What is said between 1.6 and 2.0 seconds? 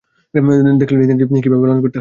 পালন করতে হয়।